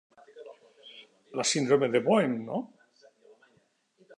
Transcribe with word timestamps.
La 1.41 1.45
síndrome 1.51 1.91
de 1.97 2.01
Boehm, 2.07 2.33
no. 2.49 2.63